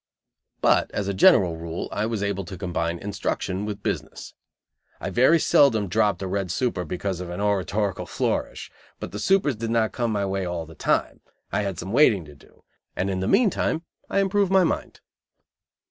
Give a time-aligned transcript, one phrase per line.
[0.61, 4.33] But as a general rule, I was able to combine instruction with business.
[4.99, 9.57] I very seldom dropped a red super because of an oratorical flourish; but the supers
[9.57, 12.63] did not come my way all the time, I had some waiting to do,
[12.95, 15.01] and in the meantime I improved my mind.